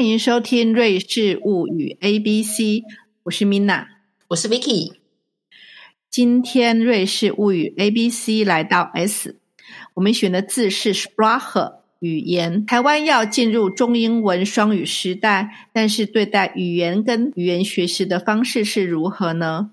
[0.00, 2.64] 欢迎收听《瑞士物语 A B C》，
[3.24, 3.84] 我是 Mina，
[4.28, 4.94] 我是 Vicky。
[6.08, 9.38] 今天《瑞士物语 A B C》来到 S，
[9.92, 12.64] 我们选的字是 Sprache 语言。
[12.64, 19.70] 台湾要进入中英文双语时代，但是对待语言跟语言学习的方式是如何呢？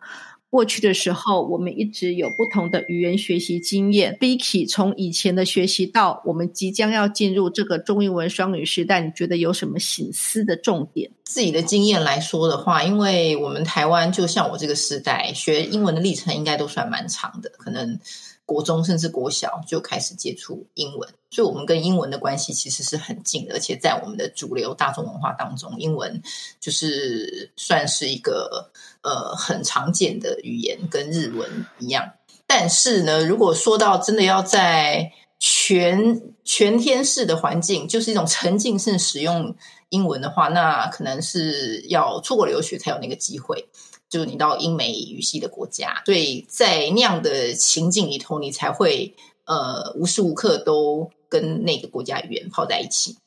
[0.57, 4.17] 过去的时候，我们一直有不同的语言学习经验。
[4.19, 11.11] Vicky，从以前的学习到我们即将要进入这个中英文双语时代，你觉得有什么醒思的重点？
[11.25, 17.99] 自己的经验来说的话，因为我们台湾就像我这个时代，学英文的历程应该都算蛮长的，可能。
[18.47, 26.23] 国中甚至国小就开始接触英文，所以我们跟英文的关系其实是很近的，而且在我们的主流大众文化当中，英文
[26.61, 32.09] 就是算是一个呃很常见的语言，跟日文一样。
[32.47, 39.53] 但是呢，如果说到真的要在全全天式的环境，就是一种沉浸式使用
[39.89, 43.67] 英文的话，那可能是要出国留学才有那个机会。
[44.09, 49.13] 就是你到英美语系的国家，所以在那样的情境里头，你才会
[49.45, 53.17] 呃无时无刻都跟那个国家语言泡在一起。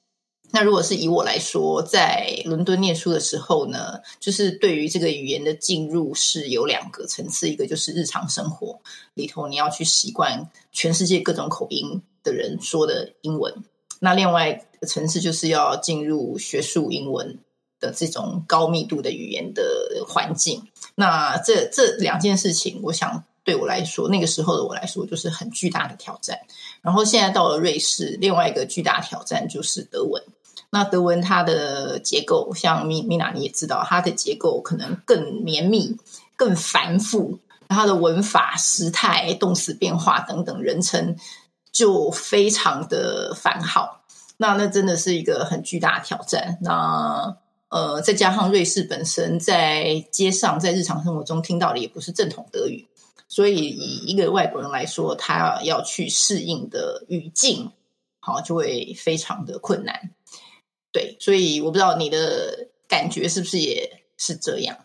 [0.52, 8.80] 那如果是以我来说，在伦敦念书的时候呢，就是对于这个语言的进入是有两个层次，一个就是日常生活
[9.14, 13.62] 里头你要去习惯全世界各种口音的人说的英文，
[14.00, 17.38] 那另外层次就是要进入学术英文。
[17.80, 20.62] 的这种高密度的语言的环境，
[20.94, 26.38] 那这这两件事情，我想对我来说，那个时候的我来说，就是很巨大的挑战。
[26.82, 30.22] 然后现在到了瑞士，另外一个巨大挑战就是德文。
[30.72, 35.96] 那德文它的结构，像米米娜你也知道，它的结构可能更绵密、
[36.36, 41.16] 更繁复，它的文法、时态、动词变化等等人称
[41.72, 44.02] 就非常的繁好。
[44.36, 46.58] 那那真的是一个很巨大的挑战。
[46.62, 47.36] 那
[47.70, 52.86] 呃，再加上瑞士本身在街上，在日常生活中听到的也不是正统德语，
[53.28, 57.70] 所以以一个外国人来说，他要去适应的语境，
[58.18, 60.10] 好就会非常的困难。
[60.90, 64.76] 对，所以我不知道你的感觉是不是也是这样。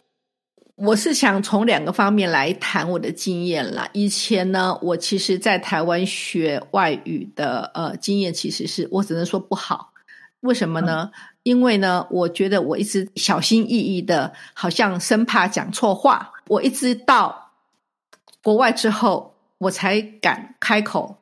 [0.76, 3.90] 我是想从两个方面来谈我的经验啦。
[3.94, 9.92] 以前呢，我其实在台湾学外语的呃经验，其实是我只能说不好。
[10.42, 11.12] 为什么呢？
[11.44, 16.32] 因为呢，我觉得我一直小心翼翼的，好像生怕讲错话。
[16.48, 17.52] 我一直到
[18.44, 21.18] 国外之后，我才敢开口，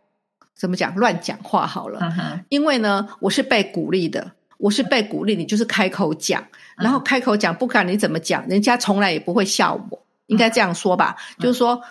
[0.55, 2.13] 怎么讲乱讲话好了。
[2.49, 6.43] 因为呢，我是被鼓励的，我是被鼓励，你就是开口讲，
[6.77, 10.03] 然后开口讲，不管你怎么讲，人家从来也不会笑我。
[10.27, 11.81] 应该这样说吧，就是说，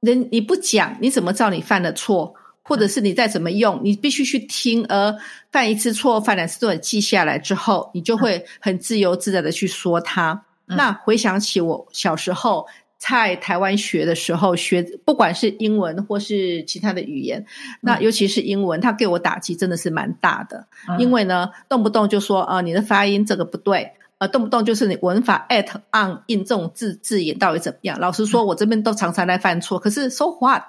[0.00, 2.34] 人你不讲，你怎么知道你犯了错？
[2.62, 5.14] 或者是你再怎么用，你必须去听，而
[5.50, 10.44] 犯一次错，犯两次错，记下来之后，你就会很自由自在的去说它。
[10.66, 12.64] 那回想起我小时候
[12.96, 17.44] 在台湾学的时候，学不管是英文或是其他的语言，
[17.80, 20.64] 那尤其是英文，它给我打击真的是蛮大的。
[20.98, 23.90] 因为呢，动不动就说啊，你的发音这个不对。
[24.20, 27.98] 呃，动不动就是你文法 at on in 这种字字眼到底怎么样？
[27.98, 29.78] 老实说，我这边都常常在犯错。
[29.78, 30.62] 可是 so what？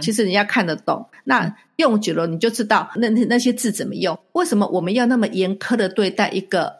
[0.00, 1.04] 其实人家看得懂。
[1.24, 4.16] 那用久了你就知道那那那些字怎么用。
[4.34, 6.72] 为什么我们要那么严苛的对待一个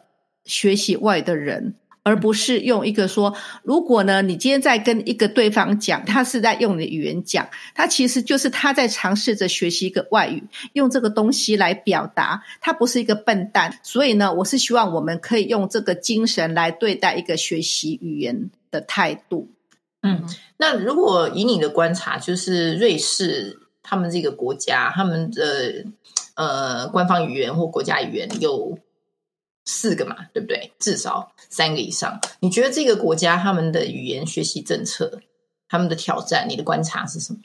[0.45, 1.75] 学习外的人？
[2.05, 10.43] 而不是用一个说，如果呢，你今天在跟一个对方讲，他是在用你的语言讲，他其实就是他在尝试着学习一个外语，
[10.73, 13.79] 用这个东西来表达，他不是一个笨蛋。
[13.81, 19.49] 所以呢，我是希望我们可以用这个精神来对待一个学习语言的态度。
[20.03, 20.23] 嗯，
[20.57, 25.83] 那如果以你的观察，就是瑞士他们这个国家，他们的
[26.35, 28.77] 呃官方语言或国家语言有。
[29.65, 30.71] 四个嘛，对不对？
[30.79, 32.19] 至少三个以上。
[32.39, 35.19] 你觉得这个国家他们的语言学习政策，
[35.67, 37.39] 他们的挑战，你的观察是什么？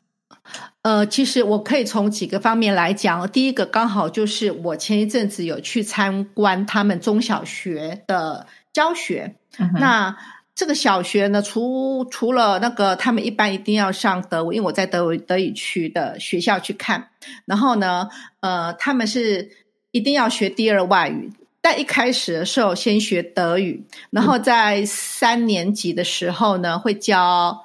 [0.82, 3.28] 呃，其实我可以从几个方面来讲。
[3.30, 9.36] 第一个，刚好就是我前一阵子有去参观他们中小学的教学。
[9.78, 10.16] 那
[10.54, 17.10] 这个小学呢，除除了那个他们一般一定要上德文，因为我在德德语区的学校去看。
[17.44, 18.08] 然后呢，
[18.40, 19.50] 呃，他们是
[19.90, 21.30] 一定要学第二外语。
[21.62, 27.62] 但一开始的时候，先学德语，然后在三年级的时候呢，会教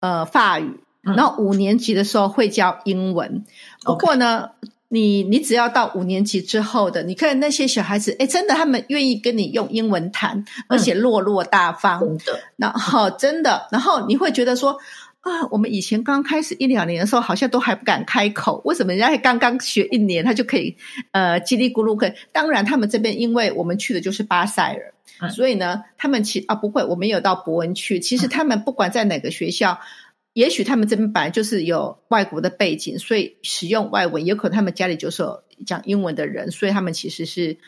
[0.00, 3.44] 呃法语，然后五年级的时候会教英文。
[3.82, 4.50] 不过呢，
[4.88, 11.98] 你你只要到五年级之后的，你看那些小孩子，哎，真的他们愿意跟你用英文谈，而且落落大方。
[12.00, 14.78] 真的，然后真的，然后你会觉得说，
[15.22, 20.76] 啊，我们以前刚开始一两年的时候，好像都还不敢开口，为什么人家刚刚学一年，他就可以
[21.12, 22.12] 呃叽里咕噜可以？
[22.32, 24.76] 当然，他们这边因为我们去的就是巴塞
[25.20, 28.00] 尔，所以呢，他们其啊不会，我们有到伯恩去。
[28.00, 29.78] 其实他们不管在哪个学校，
[30.32, 37.58] 也许他们这边本来就是有外国的背景，所以使用外文，也可能他们家里就是有讲英文的人，所以他们其实是。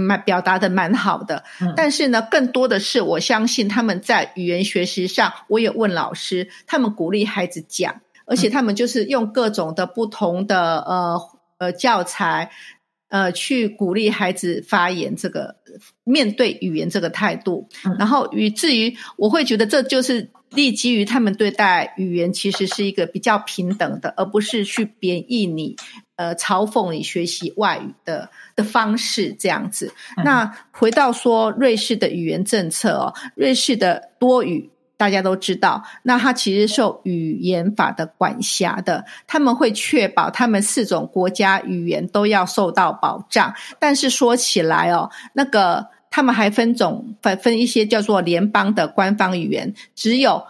[0.00, 1.42] 蛮表达的蛮好的，
[1.74, 11.20] 但是呢，更多的是我相信他们在语言学习上，我也问老师，他们鼓励孩子讲，而且他们就是用各种的不同的呃
[11.58, 12.50] 呃教材，
[13.08, 15.56] 呃去鼓励孩子发言，这个
[16.04, 17.68] 面对语言这个态度，
[17.98, 25.74] 然后以至于我会觉得这就是立基于他们对待语言其实是一个比较平等的，而不是去贬义你。
[26.18, 29.92] 呃，嘲讽你学习外语的的方式这样子。
[30.24, 43.54] 那回到说瑞士的语言政策哦，瑞士的多语大家都知道，那它其实受语言法的管辖的，他们会确保他们四种国家语言都要受到保障。
[43.78, 50.42] 但是说起来哦，那个他们还分种分分一些叫做联邦的官方语言，只有。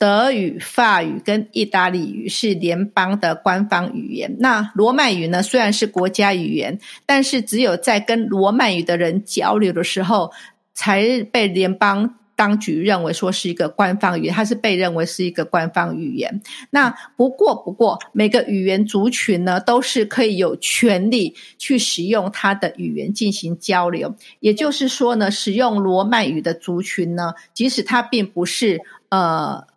[0.00, 4.34] 德语、法语跟意大利语是联邦的官方语言。
[4.38, 5.42] 那罗曼语呢？
[5.42, 10.32] 虽然是国家语言，但是只有在跟罗曼语的人交流的时候，
[10.72, 14.34] 才被联邦当局认为说是一个官方语言。
[14.34, 16.40] 它是被认为是一个官方语言。
[16.70, 24.16] 那不过，不过每个语言族群呢，都是可以有权利去使用它的语言进行交流。
[24.38, 28.80] 也就是说呢，使用罗曼语的族群呢，即使它并不是
[29.10, 29.68] 呃。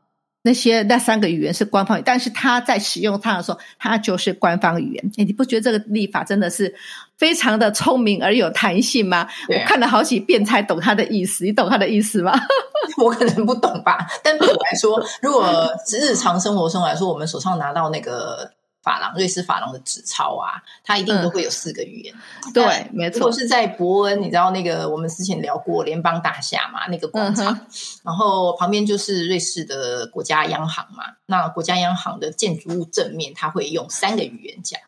[0.44, 5.12] 那些那三个语言是官方语，但是他在使用它的时候，它就是官方语言。
[5.18, 6.76] 哎，你不觉得这个立法真的是
[7.18, 9.28] 非常的聪明而有弹性吗？
[9.50, 11.46] 我看了好几遍才懂他的意思。
[11.46, 12.40] 你懂他的意思吗？
[13.02, 14.06] 我可能不懂吧。
[14.22, 18.52] 但对我来说，如果日常生活中来说，我们手上拿到那个。
[18.84, 22.14] 法郎，瑞士法郎的纸钞啊，它一定都会有四个语言。
[22.54, 23.20] 对，没错。
[23.20, 27.58] 如果是在伯恩，你知道那个我们之前聊过联邦大厦嘛，那个广场，
[28.04, 31.06] 然后旁边就是瑞士的国家央行嘛。
[31.26, 34.80] 那国家央行的建筑物正面，它会用三个语言讲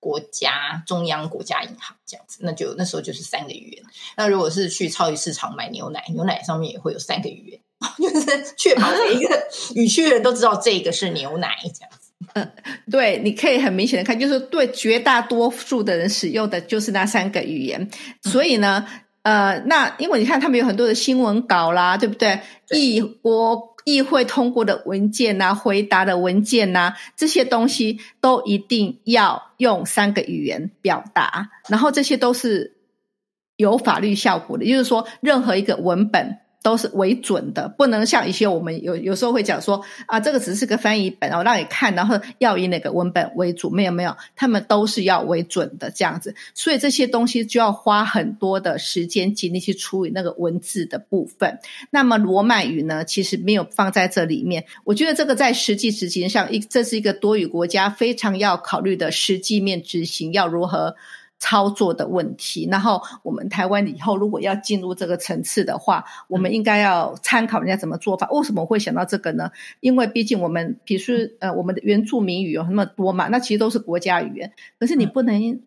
[0.00, 3.84] 国家中央国家银行这样子，那就那时候就是三个语言。
[4.16, 7.60] 那如果是去超级市场买牛奶，牛奶上面也会有三个语言，
[7.98, 11.90] 就是确保每一个 语区的人都知道这个是牛奶这样。
[12.34, 12.48] 嗯，
[12.90, 17.88] 对，你可以很明显的看，就是对绝大多数的人使用的就是那三个语言。
[18.22, 18.86] 所以呢，
[19.22, 22.40] 呃，那因为你看他们有很多的新闻稿啦，对不对？
[22.70, 32.76] 议国议会通过的文件呐，回答的文件呐，这些东西都一定要用三个语言表达，然后这些都是
[33.56, 36.38] 有法律效果的，就是说任何一个文本。
[36.62, 43.68] 都是为准的，不能像一些我们有有时候会讲说啊，这个只是个翻译本，我让你看，然后要以哪个文本为主？
[43.68, 51.58] 没有没有，他们都是要为准的这样子，所以这些东西就要花很多的时间精力去处理那个文字的部分。
[51.90, 54.64] 那么罗曼语呢，其实没有放在这里面。
[54.84, 60.94] 我觉得这个在实际执行上，一这是一个多语国家非常要考虑的实际面执行要如何。
[61.42, 68.30] 操作的问题，然后我们台湾以后如果要进入这个层次的话，我们应该要参考人家怎么做法。
[68.30, 69.50] 为什么会想到这个呢？
[69.80, 74.52] 因为毕竟我们，比如说，呃，我们的原住民语有那么多嘛，那其实都是国家语言。
[74.78, 75.60] 可是你不能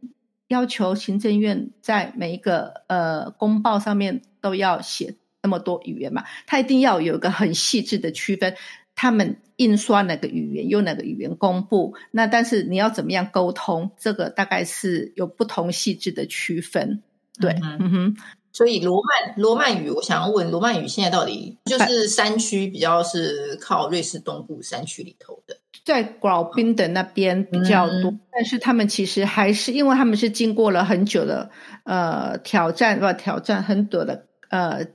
[0.48, 8.55] 要求行政院在每一个呃公报上面都要写那么多语言嘛，它一定要有一个很细致的区分。
[8.96, 11.94] 他们印刷哪个语言，用哪个语言公布？
[12.12, 13.92] 那但是你要怎么样沟通？
[14.00, 17.04] 这个大概是有不同细致的区分。
[17.40, 18.18] 对，嗯哼。
[18.52, 31.52] 所以罗曼罗曼语，我想要问罗曼语现在到底就是山区比较是靠瑞士东部山区里头的，在广宾的那边比较多，但是他们其实还是因为他们是经过了很久的
[31.84, 34.88] 呃挑战，不挑战很多的呃。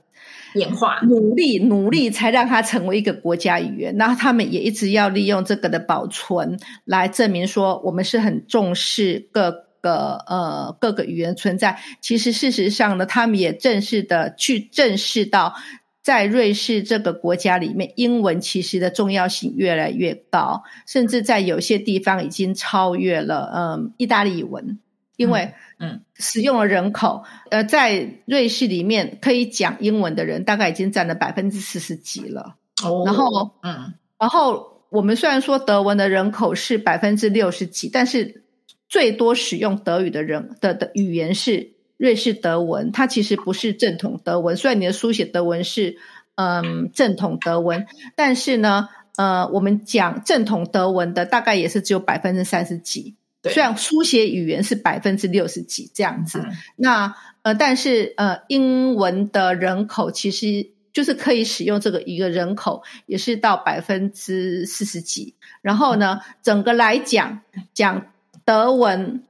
[0.55, 11.79] 演化努力努力才让它成为一个国家语言，然后他们也一直要利用这个的保存来证明说我们是很重视各个呃各个语言存在。
[12.01, 15.55] 其实事实上呢，他们也正式的去正视到，
[16.03, 24.79] 在瑞士这个国家里面，英文其实的重要性越来越高，甚至在有些地方已经超越了嗯意大利文。
[25.21, 32.55] 因为，嗯，使用的人口，呃，在瑞士里面可以讲英文的人，大概已经占了百分之四十几了。
[32.83, 38.43] 哦，然后，嗯，然后我们虽然说德文的人口是百分之六十几，但是
[38.89, 44.57] 最多使用德语的人的的语言是瑞士德文，它其实不是正统德文。
[44.57, 45.97] 虽然你的书写德文是，
[46.35, 47.85] 嗯，正统德文，
[48.15, 48.89] 但是呢。
[49.17, 56.39] 呃，我们讲正统德文的大概也是只有百分之三十几，对虽然书写语言是百分之六十几这样子。
[56.39, 65.33] 嗯那呃，但是呃，英文的人口其实就是可以使用这个一个人口也是到百分之四十几。
[65.61, 67.41] 然后呢，整个来讲
[67.73, 68.07] 讲
[68.45, 69.23] 德文。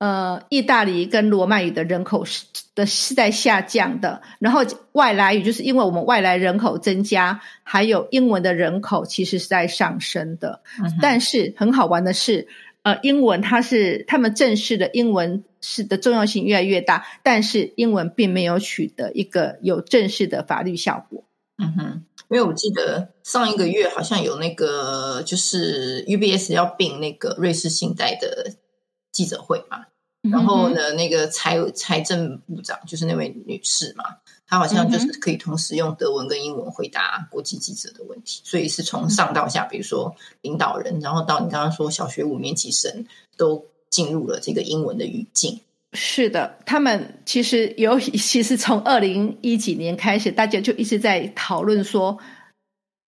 [0.00, 2.44] 呃，意大利跟罗曼语的人口是
[2.76, 4.60] 的是在下降的，然后
[4.92, 10.60] 外来语就是因为我们外来人口增加，还有英文的人口其实是在上升的。
[10.80, 12.46] 嗯但是很好玩的是，
[12.88, 21.22] 呃，英文它是他们正式的英文是的重要性越来越大，但是英文并没有取得一个有正式的法律效果。
[21.58, 28.54] 嗯哼，因为我记得上一个月好像有那个，就是 UBS 要并那个瑞士信贷的
[29.12, 29.84] 记者会嘛，
[30.22, 34.04] 然后呢，那个财财政部长就是那位女士嘛，
[34.48, 43.04] 她好像就是可以同时用德文跟英文回答国际记者的问题，所以是从上到下，比如说领导人，然后到你刚刚说小学五年级生，
[43.36, 45.60] 都进入了这个英文的语境。
[45.92, 52.18] 是的，他们其实有， 其实从二零一几年开始，大家就一直在讨论说，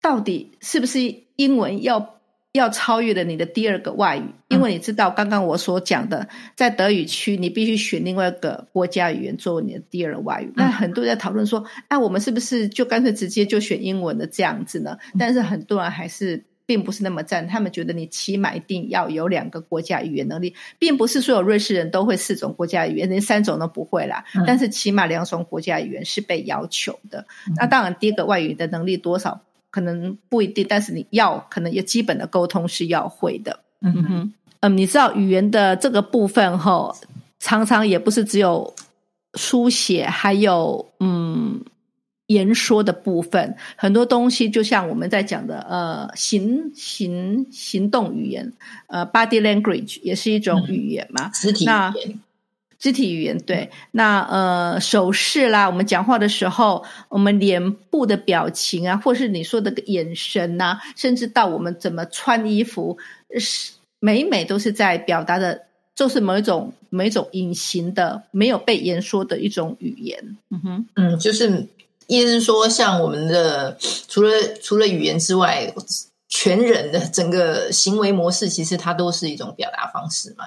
[0.02, 2.17] 到底是不是英文要
[2.54, 4.24] 要超越了你的第二个外语？
[4.48, 10.52] 因为你知道，刚刚我所讲的，在德语区，你必须选另外一个国家语言作为你的第二外语。
[10.56, 14.98] 那很多人在讨论说，哎，我们是不是就干脆直接就选英文的这样子呢？
[15.20, 16.44] 但是很多人还是。
[16.68, 24.26] 并不是那么赞，他们觉得你起码一定要有两个国家语言能力，并不是所有瑞士人都会四种国家语言，连三种都不会啦。
[24.36, 27.26] 嗯但是起码两种国家语言是被要求的。
[27.48, 29.40] 嗯那当然，第一个外语的能力多少
[29.70, 33.60] 可能不一定，但是你要可能有基本的沟通是要会的。
[33.82, 36.96] 嗯哼，嗯你知道语言的这个部分哈，
[37.40, 38.74] 常常也不是只有
[39.36, 41.62] 书写，还有嗯。
[42.28, 48.52] 言说的部分，很多东西就像我们在讲的，呃，行行行动语言，
[48.88, 52.20] 呃，body language 也是一种语言嘛，肢体那语言，
[52.80, 53.70] 肢体语言对。
[53.92, 62.98] 那呃，手势啦，我们讲话的时候，我们脸部的表情啊，或是你说的眼神呐、甚至到我们怎么穿衣服，
[63.38, 65.64] 是每每都是在表达的，
[65.96, 70.38] 就是某一种某一种隐形的、没有被言说的一种语言。
[70.50, 70.88] 嗯哼。
[70.96, 71.68] 嗯，就是
[72.08, 73.76] 意思是说，像我们的
[74.08, 74.32] 除了
[74.62, 75.74] 除了语言之外，
[76.30, 80.46] 全人的整个行为模式，其实它都是一种表达方式嘛。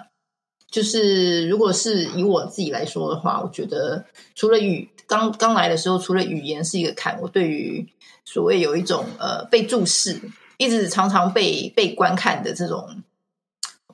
[0.70, 7.86] 就是如果是以我自己来说的话，我觉得除了语刚刚来的时候，除了语言是一个坎，我对于
[8.24, 10.20] 所谓有一种呃被注视，
[10.58, 13.02] 一直常常被被观看的这种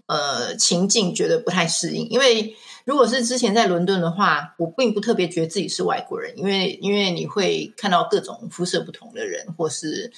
[0.07, 2.55] 呃情境，觉得不太适应，因为。
[2.87, 10.13] 如果是之前在伦敦的话，我并不特别觉得自己是外国人，因为因为你会看到各种肤色不同的人，或是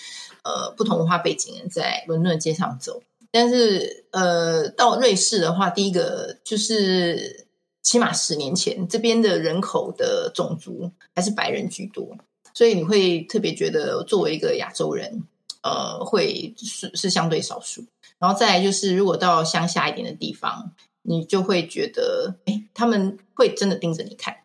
[0.44, 3.02] 呃不同文化背景人在伦敦街上走。
[3.30, 7.46] 但是呃，到瑞士的话，第一个就是
[7.82, 12.16] 起码十年前，这边的人口的种族还是白人居多，
[12.54, 15.24] 所以你会特别觉得作为一个亚洲人，
[15.62, 17.84] 呃，会是是相对少数。
[18.18, 20.72] 然后再来就是，如果到乡下一点的地方。
[21.02, 24.36] 你就会觉得，哎，他们会真的盯着你看。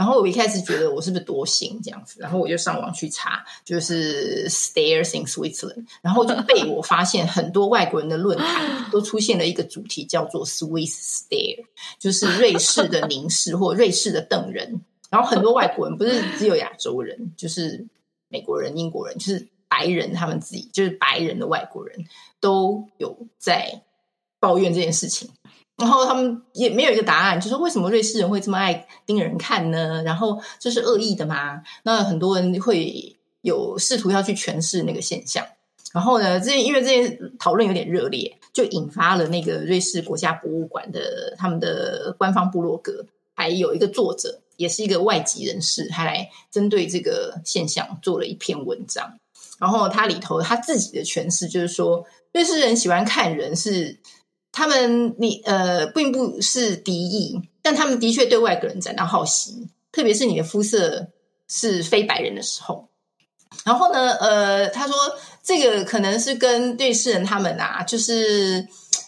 [0.00, 10.96] 然后我一开始觉得我是不是多心这样子，然后我就上网去查，就是 Stairs in Switzerland，然后就被我发现很多外国人的论坛都出现了一个主题叫做 Swiss
[11.28, 11.66] Stare，
[11.98, 14.80] 就是瑞士的凝视或瑞士的瞪人。
[15.10, 17.86] 然后很多外国人不是只有亚洲人，就是
[18.28, 22.06] 美国人、英国人，就是白人，他们自己就是白人的外国人
[22.40, 23.82] 都有在
[24.40, 25.30] 抱怨这件事情。
[25.76, 30.02] 然后他们也没有一个答案，就是为什么瑞士人会这么爱盯人看呢？
[30.02, 31.62] 然后这是恶意的吗？
[31.84, 35.42] 那很多人会有试图要去诠释那个现象。
[35.94, 49.18] 然后呢，这因为这件讨论有点热烈，就引发了那个瑞士国家博物馆的他们的官方部落格，还有一个作者，也是一个外籍人士，还来针对这个现象做了一篇文章。
[49.58, 53.98] 然后他里头他自己的诠释就是说，瑞士人喜欢看人是。
[54.52, 61.08] 他们你呃并不是敌意，但他们的确对外国人感到好奇，特别是你的肤色
[61.48, 62.88] 是非白人的时候。
[63.64, 64.94] 然后呢，呃，他说
[65.42, 68.66] 这个可能是跟瑞士人他们啊，就是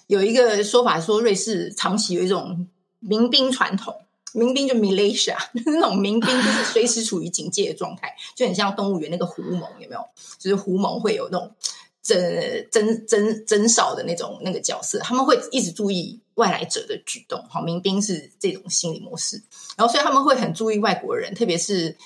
[0.09, 2.67] 有一个说法说，瑞士长期有一种
[2.99, 3.95] 民兵传统，
[4.33, 10.05] 民兵就 militia， 那种民兵就是随时处于警戒的状态，就很像动物园那个狐獴，有没有？
[10.39, 11.51] 就是狐獴会有那种。
[12.05, 17.45] 侦侦侦侦哨的那种那个角色，他们会一直注意外来者的举动。
[17.49, 19.43] 好，民兵是这种心理模式，
[19.77, 21.97] 然后所以他们会很注意外国人，特别是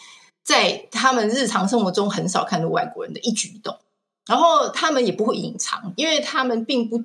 [0.43, 3.77] 在他们日常生活中很少看到外国人的一举一动。
[4.27, 7.05] 然后他们也不会隐藏，因为他们并不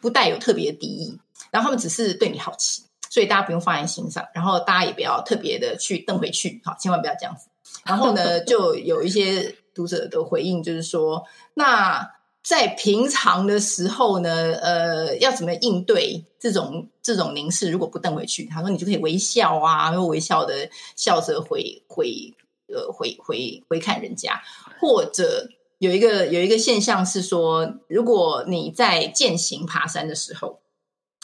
[0.00, 1.18] 不带有特别的敌意，
[1.50, 7.48] 然后他们只是对你好奇，所以大家不用放在心上，然后大家也不要特别的去瞪回去，好，千万不要这样子。
[7.84, 12.08] 然后呢，就有一些读者的回应，就是说，那
[12.42, 17.70] 在平常的时候呢，呃，要怎么应对这种这种凝视？
[17.70, 22.34] 如果不瞪回去，他说你就可以微笑啊，微笑的笑着回回
[22.68, 24.40] 呃回回回看人家，
[24.80, 25.48] 或者。
[25.80, 30.60] 有一个有一个现象是说，如果你在践行爬山的时候，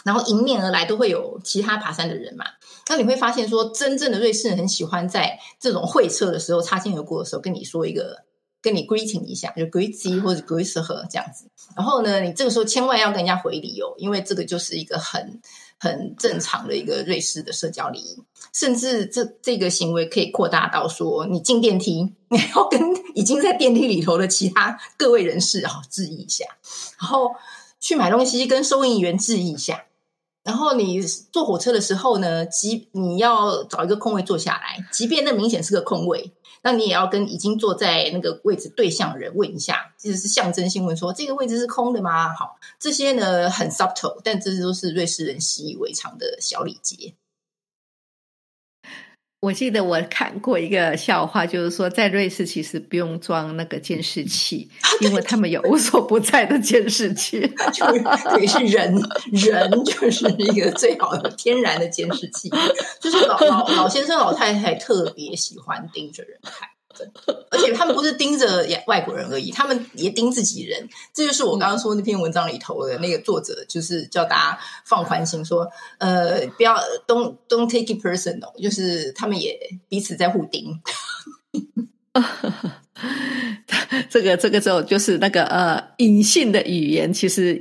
[0.03, 2.47] 然后迎面而来都会有其他爬山的人嘛，
[2.89, 8.25] 那你会发现说，真正的瑞士人很喜欢在这种会车的时候擦肩而过的时候跟你说一个，
[8.67, 11.49] 跟你 greeting 一下，就 greet 或者 greet 这样子。
[11.77, 15.41] 然后呢，你这个时候千万要跟人家回礼哦，因为这个就是一个很。
[15.79, 18.17] 很正常的一个瑞士的社交礼仪，
[18.51, 22.81] 甚至这这个行为可以扩大到说，你进电梯，你要跟
[23.15, 26.47] 已经在电梯里头的其他各位人士啊致意一下，
[26.99, 27.31] 然后
[27.79, 29.85] 去买东西跟收银员致意一下，
[30.47, 36.31] 然后你坐火车的时候呢，即你要找一个空位坐下来，即便那明显是个空位。
[36.63, 42.33] 那你也要跟已经坐在那个位置对象人问一下，其实是象征性问说这个位置是空的吗？
[42.33, 47.13] 好，这些呢很 subtle，但这些都是瑞士人习以为常的小礼节。
[49.47, 54.69] 我记得我看过一个笑话，就是说在瑞士其实不用装那个监视器，
[55.01, 57.41] 因为他们有无所不在的监视器，
[57.73, 57.87] 就
[58.29, 58.93] 等于是人
[59.31, 62.51] 人就是一个最好的天然的监视器，
[63.01, 66.69] 就是老老老先生老太太特别喜欢盯着人看。
[67.51, 70.89] 而且他们不是盯着外国人而已，他们也盯自己人。
[71.15, 76.77] 这就是我刚刚说那篇文章里头的那个作者，就是叫大家放宽心，说呃，不要
[77.07, 80.81] don't don't take it personal，就是他们也彼此在互盯。
[84.11, 87.61] 这个这个时候就是那个呃隐性的语言，其实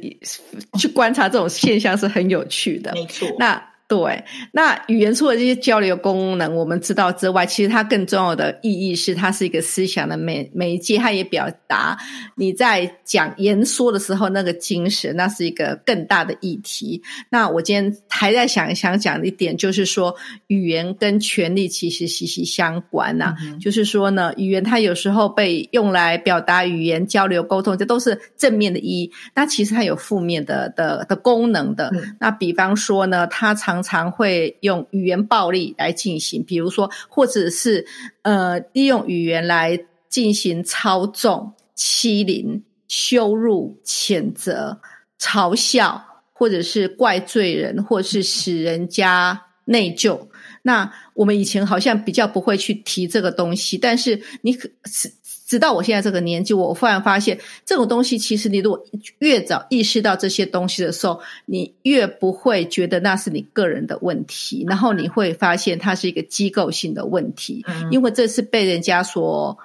[0.80, 2.92] 去观察这种现象是很有趣的。
[2.94, 3.75] 没错，那。
[3.88, 11.96] 对，那语言除了这些交流功能我们知道之外，其实它更重要的意义是，它是一个思想的媒媒介，它也表达
[12.36, 17.00] 你在讲言说的时候那个精神，那是一个更大的议题。
[17.30, 20.16] 那我今天还在想想讲一点，就是说
[20.48, 23.36] 语言跟权力其实息息相关呐。
[23.62, 29.12] 就是说呢，语言它有时候被用来表达语言交流沟通，这都是正面的意义。
[29.36, 31.92] 那其实它有负面的的的功能的。
[32.20, 37.86] 那比方说呢，它常常常会用语言暴力来进行，比如说，或者是
[38.24, 44.80] 呃，利用语言来进行操纵、欺凌、羞辱、谴责、
[45.20, 50.20] 嘲笑，或者是怪罪人，或者是使人家内疚。
[50.62, 55.12] 那我们以前好像比较不会去提这个东西，但是你可是。
[55.46, 58.84] 直到我现在这个年纪，我忽然发现，这种东西其实你如果
[59.20, 69.58] 越早意识到这些东西的时候，你越不会觉得那是你个人的问题，然后你会发现它是一个机构性的问题，因为这是被人家所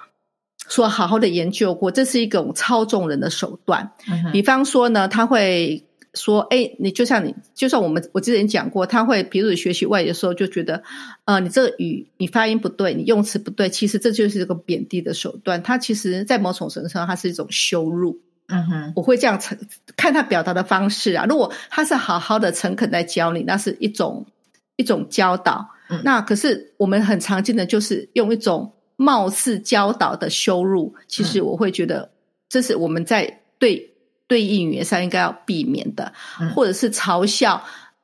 [0.69, 3.91] 所好好的研究过，这是一种操纵人的手段。
[4.33, 5.83] 比方说呢，他会。
[6.15, 10.83] 说，哎，你就像你，就像我们，我之前讲过，他会，比如学习外语的时候，就觉得，
[11.25, 15.63] 呃，你这个语，你发音不对，你用词不对，其实这就是一个贬低的手段。
[15.63, 18.19] 他其实，在某种程度上，它是一种羞辱。
[18.49, 19.57] 嗯哼，我会这样诚
[19.97, 21.25] 看他表达的方式啊。
[21.27, 24.27] 如果他是好好的、诚恳在教你，那是一种
[24.75, 25.69] 一种教导。
[26.03, 30.93] 那可是我们很常见的就是用一种貌似教导的羞辱。
[31.07, 32.11] 其实我会觉得，
[32.49, 33.90] 这是我们在对。
[34.31, 36.13] 对应语言上应该要避免的，
[36.55, 37.61] 或者是嘲笑，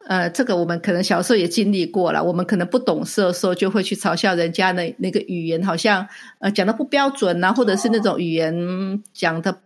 [0.09, 2.21] 呃，这个我们可能小时候也经历过了。
[2.21, 6.05] 我们可能不懂事的时候，就会去嘲笑人家那那个语言好像
[6.41, 8.53] 呃讲的不标准啊，或者是那种语言
[9.13, 9.57] 讲的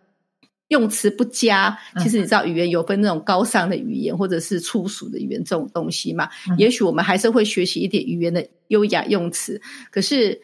[0.68, 1.79] 用词不佳。
[2.01, 6.29] 其实你知道，语言有分那种高尚的语言，或者是粗俗的语言这种东西嘛。
[6.59, 10.42] 也许我们还是会学习一点语言的优雅用词，可是。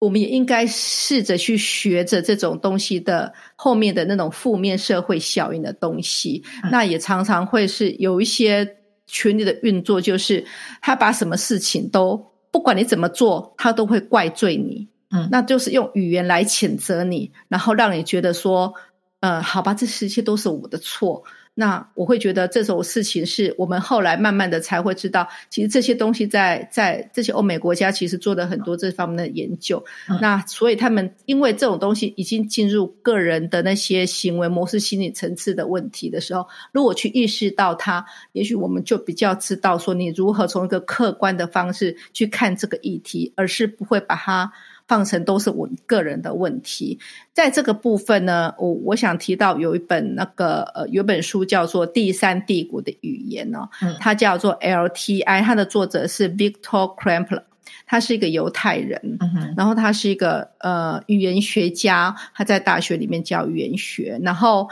[0.00, 6.42] 我们也应该试着去学着这种东西的后面的那种负面社会效应的东西。
[6.72, 8.68] 那也常常会是有一些
[9.06, 10.44] 群力的运作，就是
[10.80, 14.88] 他把什么事情都不管你怎么做，他都会怪罪你。
[15.10, 18.72] 嗯，那就是用语言来谴责你，然后让你觉得说，
[19.20, 21.22] 呃，好吧，这一切都是我的错。
[21.54, 29.84] 那我会觉得这种事情是我们后来慢慢的才会知道，其实这些东西在在这些欧美国家其实做了很多这方面的研究。
[30.20, 44.50] 那所以他们因为这种东西已经进入个人的那些行为模式、心理层次的问题的时候，如果去意识到它，也许我们就比较知道说你如何从一个客观的方式去看这个议题，而是不会把它
[44.90, 46.98] 放成都是我个人的问题。
[47.32, 53.68] 在这个部分呢，我我想提到有一本那个呃，有本书叫做《第三帝国的语言》呢，
[54.00, 57.44] 它叫做 LTI，它的作者是 Victor Crampler。
[57.86, 59.18] 他是一个犹太人，
[59.56, 64.68] 然后他是一个呃语言学家，他在大学里面教语言学，然后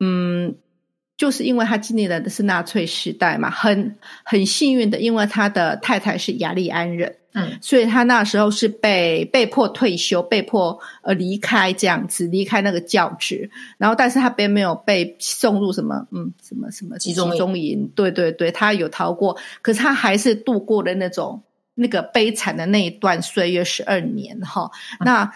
[0.00, 0.54] 嗯，
[1.16, 13.48] 就是因为他经历了的是纳粹时代嘛，很很幸运的，因为他的太太是雅利安人，嗯，所以他那时候是被被迫退休，被迫呃离开这样子，离开那个教职，
[13.78, 21.42] 然后但是他并没有被送入什么嗯什么什么集中营，对对对，他有逃过，可是他还是度过了那种。
[21.80, 25.32] 那个悲惨的那一段岁月十二年哈，那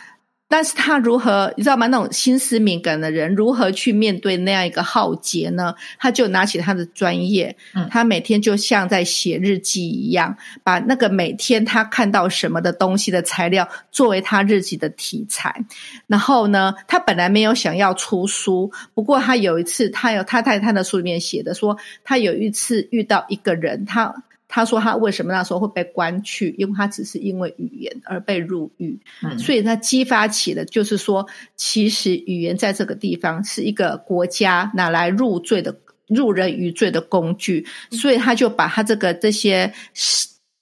[0.53, 1.87] 但是他如何你知道吗？
[1.87, 5.75] 那种心思敏感的人如何去面对那样一个浩劫呢？
[5.99, 7.57] 他就拿起他的专业，
[7.88, 15.65] 他每天就像在写日记一样，把那个每天他看到什么的东西的材料作为他日记的题材。
[16.07, 24.15] 然后呢，他本来没有想要出书，不过他有一次，他有他在他的书里面写的说，他有一次遇到一个人，他。
[24.55, 26.55] 他说他为什么那时候会被关去？
[26.59, 29.01] 因为他只是因为语言而被入狱，
[29.38, 35.75] 所以他激发起了，就是说，其实语言在这个地方是一个国家拿来入罪的、
[36.07, 39.73] 入人于罪的工具，所以他就把他这个这些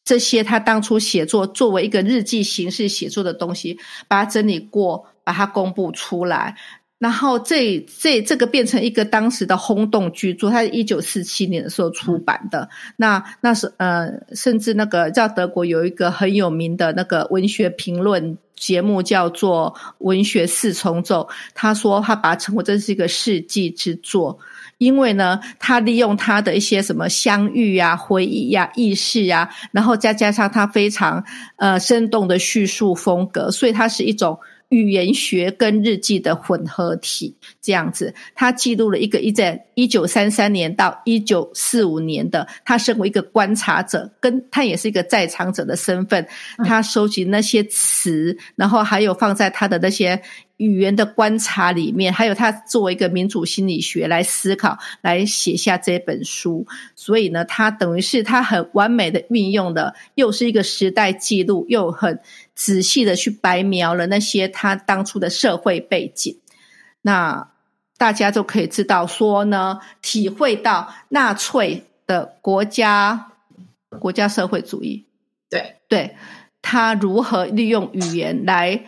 [0.05, 3.77] 这些他当初写作作为一个日记形式写作的东西，
[4.07, 6.55] 把它整理过，把它公布出来。
[7.01, 12.69] 然后这这这个变成一个当时的轰动巨作，它是一九四七年的时候出版的。
[12.97, 24.39] 那那是呃，甚至那个叫德国有一个很有名的那个文学评论节目叫做《文学四重奏》，他说他把它称为这是一个世纪之作，
[24.77, 31.25] 因为呢，他利用他的一些什么相遇啊、回忆呀、意识啊，然后再加上他非常
[31.57, 34.39] 呃生动的叙述风格，所以它是一种。
[34.71, 46.27] 语言学跟日记的混合体，这样子，他记录了一个一在一九三三年到一九四五年的，他身为一个观察者，跟他也是一个在场者的身份，
[46.65, 50.21] 他收集那些词，然后还有放在他的那些。
[50.61, 56.67] 语言的观察里面，还有他作为一个民主心理学来思考，来写下这本书。
[56.95, 62.21] 所以呢，他等于是他很完美的运用的，又是一个时代记录，又很
[62.61, 66.39] 仔细的去白描了那些他当初的社会背景。
[67.01, 67.49] 那
[67.97, 73.33] 大家就可以知道说呢，体会到纳粹的国家
[73.99, 75.07] 国家社会主义，
[75.49, 76.17] 对对，
[76.61, 78.85] 他如何利用语言来。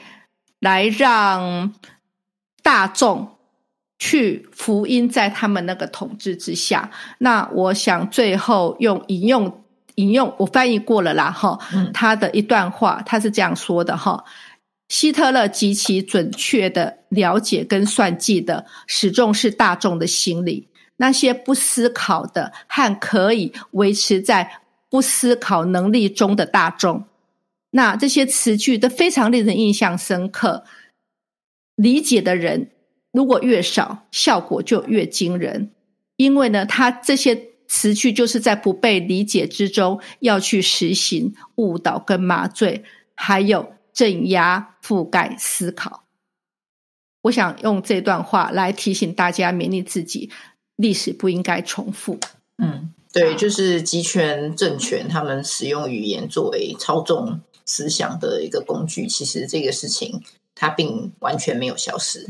[0.62, 1.74] 来让
[2.62, 3.36] 大众
[3.98, 6.88] 去福音在他们那个统治之下。
[7.18, 9.61] 那我想最后用引用
[9.96, 11.58] 引用我翻译过了啦哈，
[11.92, 14.24] 他的一段话，他是这样说的哈：
[14.88, 20.68] 希特勒极其准确的了解跟算计的，始终是大众的心理。
[20.96, 27.04] 那些不思考的和可以维持在不思考能力中的大众。
[27.70, 30.64] 那这些词句都非常令人印象深刻，
[31.74, 32.70] 理解的人
[33.10, 35.70] 如果越少，效果就越惊人。
[36.16, 37.34] 因为呢，他这些
[37.68, 46.04] 词句就是在不被理解之中，要去实行误导跟麻醉，还有镇压、覆盖、思考。
[47.22, 50.30] 我想用这段话来提醒大家，勉励自己，
[50.76, 52.18] 历史不应该重复。
[52.58, 57.40] 嗯，对，就是集权政权，他们使用语言作为操纵。
[57.64, 60.20] 思想的一个工具，其实这个事情
[60.62, 62.24] 它并完全没有消失，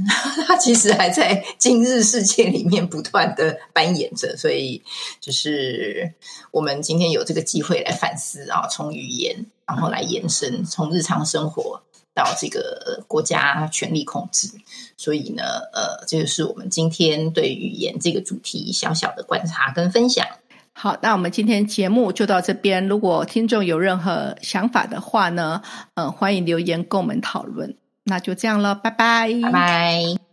[0.47, 4.35] 它其实还在今日世界里面不断的扮演着。
[4.39, 4.83] 所以，
[5.21, 6.15] 就是
[6.51, 11.83] 我们今天有这个机会来反思啊，从语言然后来延伸，从日常生活
[12.15, 14.49] 到这个国家权力控制。
[14.97, 15.43] 所以呢，
[15.75, 20.27] 呃，这就是我们今天对语言这个主题小小的观察跟分享。
[20.73, 22.89] 好，那我们今天节目就到这边。
[22.89, 25.61] 如果听众有任何想法的话呢，
[25.97, 27.77] 嗯，欢迎留言跟我们讨论。
[28.13, 30.32] 那就这样了，拜拜，拜拜。